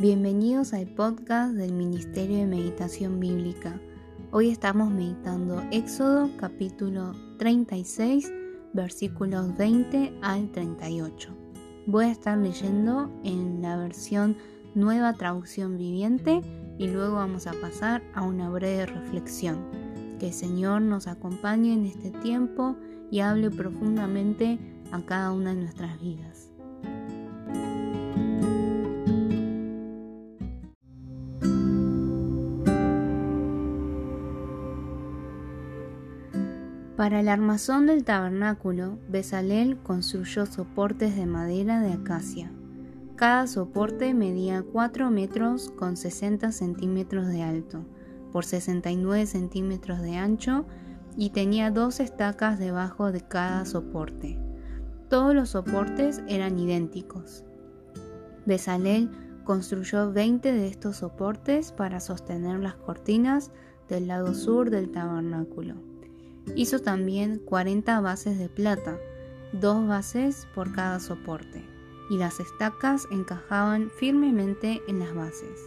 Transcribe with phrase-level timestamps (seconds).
[0.00, 3.80] Bienvenidos al podcast del Ministerio de Meditación Bíblica.
[4.30, 8.32] Hoy estamos meditando Éxodo capítulo 36
[8.74, 11.36] versículos 20 al 38.
[11.86, 14.36] Voy a estar leyendo en la versión
[14.76, 16.42] nueva traducción viviente
[16.78, 19.58] y luego vamos a pasar a una breve reflexión.
[20.20, 22.76] Que el Señor nos acompañe en este tiempo
[23.10, 24.60] y hable profundamente
[24.92, 26.47] a cada una de nuestras vidas.
[36.98, 42.50] Para el armazón del tabernáculo, Bezalel construyó soportes de madera de acacia.
[43.14, 47.86] Cada soporte medía 4 metros con 60 centímetros de alto
[48.32, 50.66] por 69 centímetros de ancho
[51.16, 54.36] y tenía dos estacas debajo de cada soporte.
[55.08, 57.44] Todos los soportes eran idénticos.
[58.44, 59.08] Bezalel
[59.44, 63.52] construyó 20 de estos soportes para sostener las cortinas
[63.88, 65.87] del lado sur del tabernáculo.
[66.54, 68.98] Hizo también 40 bases de plata,
[69.52, 71.64] dos bases por cada soporte,
[72.10, 75.60] y las estacas encajaban firmemente en las bases.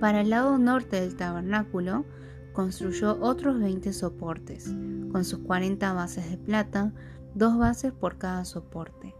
[0.00, 2.04] Para el lado norte del tabernáculo,
[2.52, 4.74] construyó otros 20 soportes,
[5.12, 6.92] con sus 40 bases de plata,
[7.34, 9.14] dos bases por cada soporte.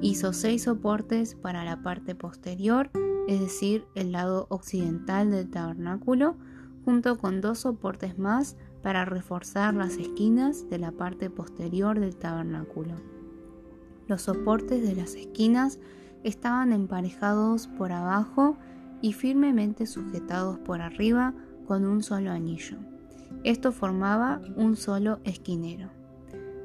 [0.00, 2.90] Hizo seis soportes para la parte posterior,
[3.28, 6.36] es decir, el lado occidental del tabernáculo,
[6.84, 12.92] junto con dos soportes más para reforzar las esquinas de la parte posterior del tabernáculo.
[14.06, 15.78] Los soportes de las esquinas
[16.22, 18.58] estaban emparejados por abajo
[19.00, 21.32] y firmemente sujetados por arriba
[21.66, 22.76] con un solo anillo.
[23.42, 25.88] Esto formaba un solo esquinero.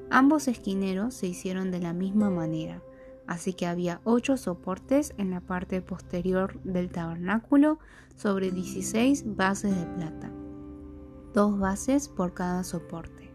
[0.10, 2.82] Ambos esquineros se hicieron de la misma manera,
[3.28, 7.80] así que había ocho soportes en la parte posterior del tabernáculo
[8.18, 10.30] sobre 16 bases de plata
[11.34, 13.32] dos bases por cada soporte.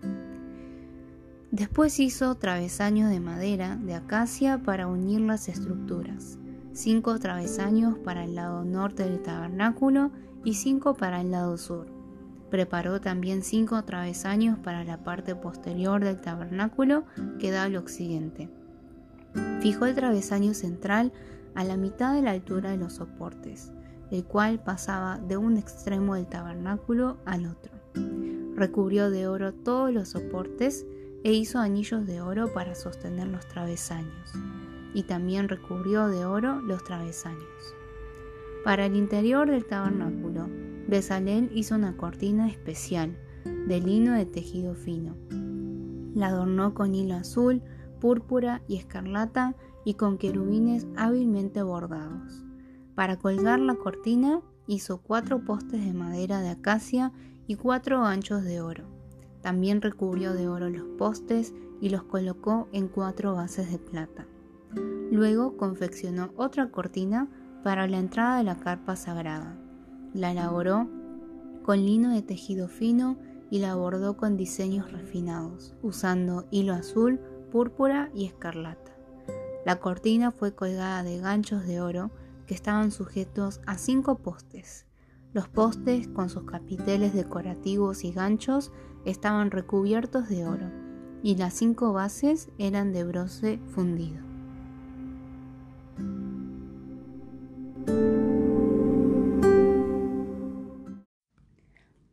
[1.50, 6.36] Después hizo travesaños de madera de acacia para unir las estructuras,
[6.72, 10.10] cinco travesaños para el lado norte del tabernáculo
[10.44, 11.86] y cinco para el lado sur.
[12.50, 17.04] Preparó también cinco travesaños para la parte posterior del tabernáculo
[17.38, 18.50] que da al occidente.
[19.60, 21.12] Fijó el travesaño central
[21.54, 23.72] a la mitad de la altura de los soportes,
[24.10, 27.73] el cual pasaba de un extremo del tabernáculo al otro.
[28.56, 30.86] Recubrió de oro todos los soportes
[31.24, 34.32] e hizo anillos de oro para sostener los travesaños,
[34.92, 37.74] y también recubrió de oro los travesaños.
[38.64, 40.48] Para el interior del tabernáculo,
[40.86, 43.16] Bezalel hizo una cortina especial
[43.66, 45.16] de lino de tejido fino.
[46.14, 47.62] La adornó con hilo azul,
[48.00, 52.44] púrpura y escarlata y con querubines hábilmente bordados.
[52.94, 57.12] Para colgar la cortina hizo cuatro postes de madera de acacia
[57.46, 58.84] y cuatro anchos de oro.
[59.42, 64.26] También recubrió de oro los postes y los colocó en cuatro bases de plata.
[65.10, 67.28] Luego confeccionó otra cortina
[67.62, 69.56] para la entrada de la carpa sagrada.
[70.12, 70.88] La elaboró
[71.62, 73.16] con lino de tejido fino
[73.50, 77.20] y la bordó con diseños refinados, usando hilo azul,
[77.52, 78.92] púrpura y escarlata.
[79.64, 82.10] La cortina fue colgada de ganchos de oro
[82.46, 84.86] que estaban sujetos a cinco postes.
[85.34, 88.70] Los postes, con sus capiteles decorativos y ganchos,
[89.04, 90.70] estaban recubiertos de oro,
[91.24, 94.22] y las cinco bases eran de bronce fundido.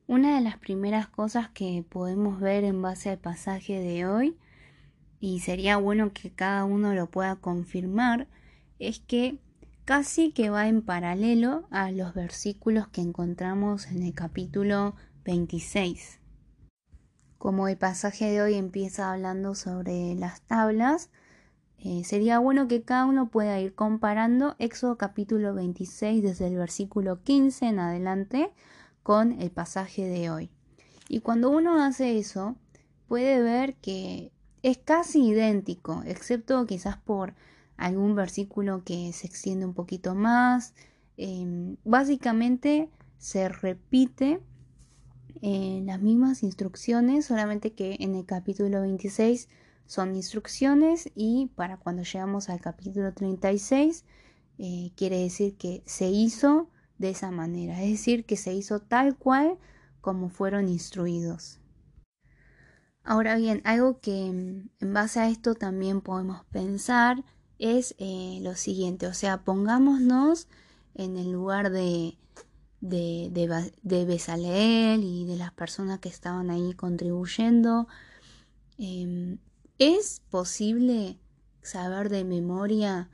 [0.07, 4.35] Una de las primeras cosas que podemos ver en base al pasaje de hoy,
[5.19, 8.27] y sería bueno que cada uno lo pueda confirmar,
[8.79, 9.37] es que
[9.85, 16.19] casi que va en paralelo a los versículos que encontramos en el capítulo 26.
[17.37, 21.09] Como el pasaje de hoy empieza hablando sobre las tablas,
[21.79, 27.23] eh, sería bueno que cada uno pueda ir comparando Éxodo capítulo 26 desde el versículo
[27.23, 28.51] 15 en adelante
[29.01, 30.51] con el pasaje de hoy.
[31.09, 32.55] Y cuando uno hace eso,
[33.07, 37.33] puede ver que es casi idéntico, excepto quizás por
[37.81, 40.73] algún versículo que se extiende un poquito más.
[41.17, 44.39] Em, básicamente se repite
[45.41, 49.49] en las mismas instrucciones, solamente que en el capítulo 26
[49.87, 54.05] son instrucciones y para cuando llegamos al capítulo 36
[54.59, 56.69] eh, quiere decir que se hizo
[56.99, 59.57] de esa manera, es decir, que se hizo tal cual
[60.01, 61.59] como fueron instruidos.
[63.03, 67.23] Ahora bien, algo que en base a esto también podemos pensar
[67.61, 70.47] es eh, lo siguiente, o sea, pongámonos
[70.95, 72.17] en el lugar de,
[72.81, 73.29] de,
[73.83, 77.87] de, Besaleel y de las personas que estaban ahí contribuyendo.
[78.77, 79.37] Em,
[79.77, 81.19] ¿Es posible
[81.61, 83.09] saber de memoria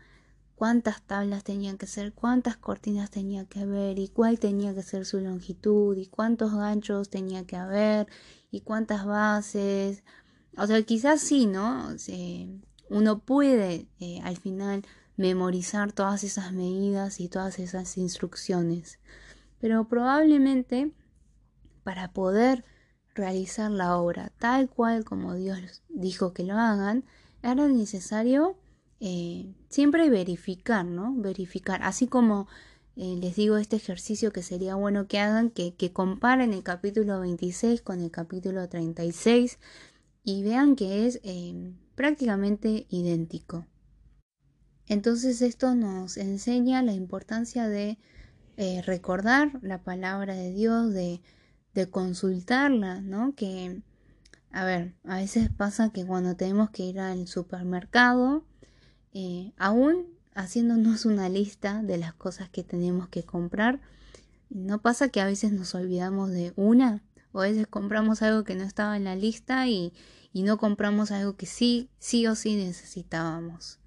[0.56, 5.06] cuántas tablas tenían que ser, cuántas cortinas tenía que haber y cuál tenía que ser
[5.06, 8.08] su longitud y cuántos ganchos tenía que haber
[8.50, 10.04] y cuántas bases?
[10.58, 11.98] O sea, quizás sí, ¿no?
[12.90, 14.84] Uno puede eh, al final
[15.16, 19.00] memorizar todas esas medidas y todas esas instrucciones.
[19.60, 20.92] Pero probablemente
[21.84, 22.64] para poder
[23.16, 27.04] realizar la obra tal cual como Dios dijo que lo hagan,
[27.42, 28.58] era necesario
[29.00, 31.14] eh, siempre verificar, ¿no?
[31.16, 32.48] Verificar, así como
[32.96, 37.82] eh, les digo este ejercicio que sería bueno que hagan, que, comparen el capítulo 26
[37.82, 39.60] con el capítulo 36
[40.24, 43.66] y vean que es eh, prácticamente idéntico.
[44.86, 47.98] Entonces esto nos enseña la importancia de
[48.56, 51.20] eh, recordar la palabra de Dios, de,
[51.92, 53.36] consultarla, ¿no?
[53.36, 53.84] Que,
[54.52, 58.44] a ver, a veces pasa que cuando tenemos que ir al supermercado,
[59.14, 63.80] eh, aún haciéndonos una lista de las cosas que tenemos que comprar,
[64.50, 68.56] no pasa que a veces nos olvidamos de una, o a veces compramos algo que
[68.56, 69.94] no estaba en la lista y,
[70.34, 73.80] y no compramos algo que sí, sí o sí necesitábamos.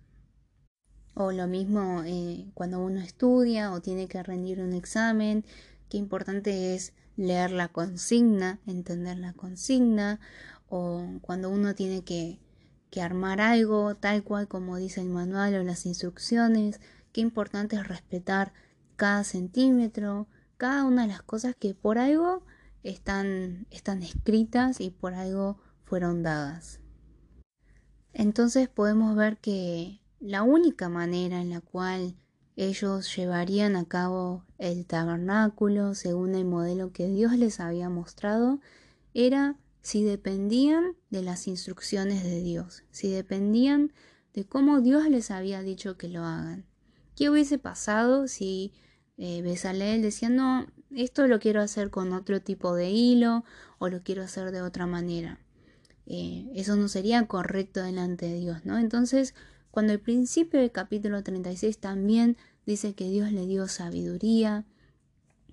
[1.15, 5.45] O lo mismo eh, cuando uno estudia o tiene que rendir un examen,
[5.89, 10.21] qué importante es leer la consigna, entender la consigna,
[10.69, 12.39] o cuando uno tiene que,
[12.91, 16.81] que armar algo tal cual como dice el manual o las instrucciones,
[17.13, 18.53] qué importante es respetar
[18.97, 22.45] cada centímetro, cada una de las cosas que por algo
[22.83, 26.81] están, están escritas y por algo fueron dadas.
[28.13, 32.17] Entonces podemos ver que la única manera en la cual
[32.57, 38.61] ellos llevarían a cabo el tabernáculo según el modelo que Dios les había mostrado
[39.15, 43.93] era si dependían de las instrucciones de Dios, si dependían
[44.35, 46.67] de cómo Dios les había dicho que lo hagan.
[47.17, 48.73] ¿Qué hubiese pasado si
[49.17, 53.45] eh, decía, no, esto lo quiero hacer con otro tipo de hilo
[53.79, 55.39] o lo quiero hacer de otra manera?
[56.07, 58.79] Eh, eso no sería correcto delante de Dios, ¿no?
[58.79, 59.35] Entonces,
[59.71, 64.65] cuando el principio del capítulo 36 también dice que Dios le dio sabiduría,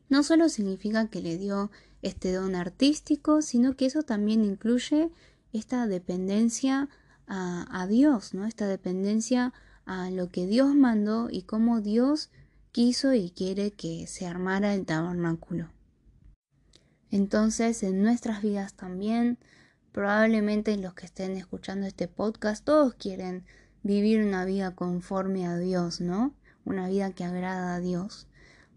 [0.10, 1.69] no solo significa que le dio
[2.01, 5.12] este don artístico, sino que eso también incluye
[5.54, 6.89] esta dependencia
[7.28, 8.45] a, a, Dios, ¿no?
[8.45, 9.54] Esta dependencia
[9.86, 12.30] a lo que Dios mandó y cómo Dios
[12.72, 15.69] quiso y quiere que se armara el tabernáculo.
[17.10, 19.38] Entonces, en nuestras vidas también,
[19.92, 23.46] probablemente los que estén escuchando este podcast, todos quieren
[23.84, 26.34] vivir una vida conforme a Dios, ¿no?
[26.66, 28.28] Una vida que agrada a Dios.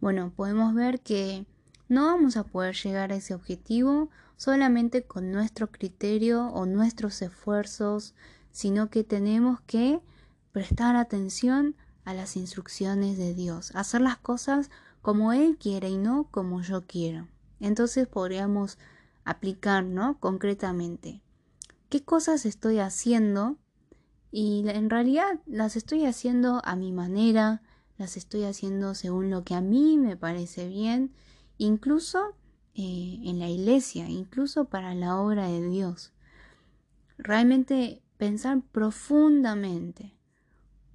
[0.00, 1.44] Bueno, podemos ver que
[1.88, 8.14] no vamos a poder llegar a ese objetivo solamente con nuestro criterio o nuestros esfuerzos,
[8.52, 10.00] sino que tenemos que
[10.52, 14.70] prestar atención a las instrucciones de Dios, hacer las cosas
[15.02, 17.28] como Él quiere y no como yo quiero.
[17.60, 18.78] Entonces podríamos
[19.24, 20.18] aplicar, ¿no?
[20.18, 21.22] Concretamente,
[21.88, 23.58] ¿qué cosas estoy haciendo
[24.30, 27.62] y en realidad las estoy haciendo a mi manera,
[27.98, 31.12] las estoy haciendo según lo que a mí me parece bien,
[31.58, 32.34] incluso
[32.74, 36.12] eh, en la iglesia, incluso para la obra de Dios.
[37.18, 40.14] Realmente pensar profundamente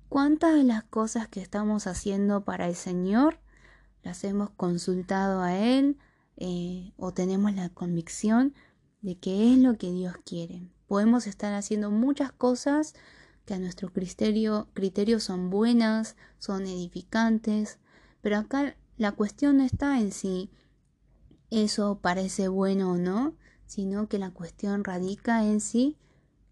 [0.09, 3.39] cuántas de las cosas que estamos haciendo para el Señor
[4.03, 5.97] las hemos consultado a Él
[6.37, 8.53] eh, o tenemos la convicción
[9.01, 10.69] de que es lo que Dios quiere.
[10.87, 12.93] Podemos estar haciendo muchas cosas
[13.45, 17.79] que a nuestro criterio, criterio son buenas, son edificantes,
[18.21, 20.49] pero acá la cuestión no está en si
[21.49, 23.35] eso parece bueno o no,
[23.65, 25.97] sino que la cuestión radica en si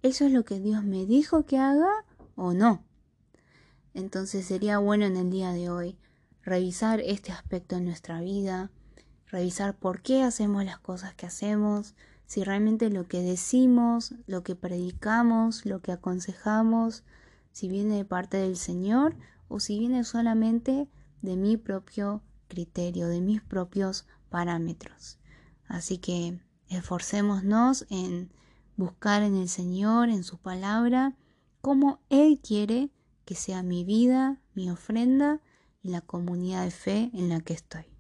[0.02, 2.06] eso es lo que Dios me dijo que haga
[2.36, 2.84] o no.
[3.94, 5.98] Entonces sería bueno en el día de hoy
[6.42, 8.72] revisar este aspecto en nuestra vida,
[9.28, 11.96] revisar por qué hacemos las cosas que hacemos,
[12.26, 17.04] si realmente lo que decimos, lo que predicamos, lo que aconsejamos,
[17.52, 19.16] si viene de parte del Señor
[19.48, 20.88] o si viene solamente
[21.22, 25.20] de mi propio criterio, de mis propios parámetros.
[25.68, 28.32] Así que esforcémonos en
[28.76, 31.16] buscar en el Señor, en su palabra,
[31.62, 32.90] cómo Él quiere
[33.26, 35.42] que sea mi vida, mi ofrenda
[35.82, 37.94] y la comunidad de fe en la que estoy.